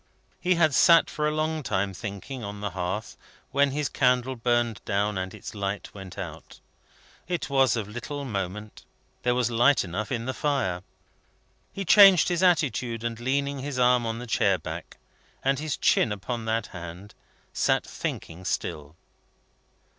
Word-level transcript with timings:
He 0.39 0.55
had 0.55 0.73
sat 0.73 1.11
for 1.11 1.27
a 1.27 1.31
long 1.31 1.61
time 1.61 1.93
thinking, 1.93 2.43
on 2.43 2.59
the 2.59 2.71
hearth, 2.71 3.15
when 3.51 3.69
his 3.69 3.87
candle 3.87 4.35
burned 4.35 4.81
down 4.83 5.15
and 5.15 5.31
its 5.31 5.53
light 5.53 5.93
went 5.93 6.17
out. 6.17 6.59
It 7.27 7.51
was 7.51 7.75
of 7.75 7.87
little 7.87 8.25
moment; 8.25 8.83
there 9.21 9.35
was 9.35 9.51
light 9.51 9.83
enough 9.83 10.11
in 10.11 10.25
the 10.25 10.33
fire. 10.33 10.81
He 11.71 11.85
changed 11.85 12.29
his 12.29 12.41
attitude, 12.41 13.03
and, 13.03 13.19
leaning 13.19 13.59
his 13.59 13.77
arm 13.77 14.07
on 14.07 14.17
the 14.17 14.25
chair 14.25 14.57
back, 14.57 14.97
and 15.43 15.59
his 15.59 15.77
chin 15.77 16.11
upon 16.11 16.45
that 16.45 16.65
hand, 16.73 17.13
sat 17.53 17.83
thinking 17.85 18.43
still. 18.43 18.95